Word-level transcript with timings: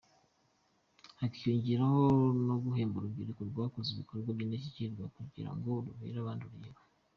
Hakiyongeraho 1.19 2.01
no 2.47 2.55
guhemba 2.63 2.95
urubyiruko 2.97 3.41
rwakoze 3.51 3.89
ibikorwa 3.91 4.29
by’indashyikirwa 4.35 5.05
kugira 5.15 5.49
ngo 5.55 5.69
rubere 5.85 6.17
abandi 6.19 6.43
urugero. 6.45 6.81